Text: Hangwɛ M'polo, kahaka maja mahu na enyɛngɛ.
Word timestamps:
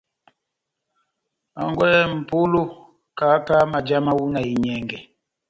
Hangwɛ 1.57 1.89
M'polo, 2.17 2.61
kahaka 3.17 3.55
maja 3.71 3.97
mahu 4.05 4.23
na 4.33 4.39
enyɛngɛ. 4.51 4.97